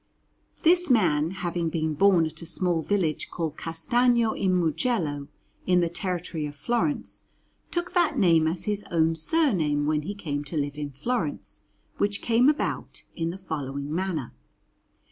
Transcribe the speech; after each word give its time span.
This 0.63 0.89
man, 0.89 1.29
having 1.29 1.69
been 1.69 1.93
born 1.93 2.25
at 2.25 2.41
a 2.41 2.45
small 2.47 2.81
village 2.81 3.29
called 3.29 3.55
Castagno 3.55 4.31
in 4.33 4.59
Mugello, 4.59 5.27
in 5.67 5.79
the 5.81 5.89
territory 5.89 6.47
of 6.47 6.55
Florence, 6.55 7.21
took 7.69 7.93
that 7.93 8.17
name 8.17 8.47
as 8.47 8.63
his 8.63 8.83
own 8.89 9.13
surname 9.13 9.85
when 9.85 10.01
he 10.01 10.15
came 10.15 10.43
to 10.45 10.57
live 10.57 10.79
in 10.79 10.89
Florence, 10.89 11.61
which 11.99 12.23
came 12.23 12.49
about 12.49 13.03
in 13.15 13.29
the 13.29 13.37
following 13.37 13.93
manner. 13.93 14.33